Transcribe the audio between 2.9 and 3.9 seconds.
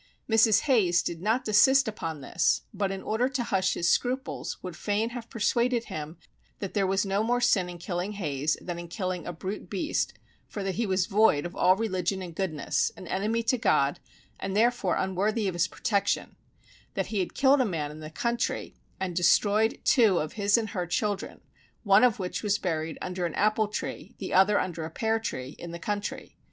in order to hush his